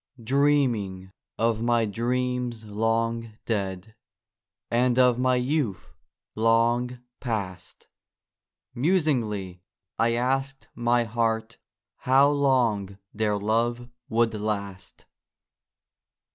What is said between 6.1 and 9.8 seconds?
long past, Musingly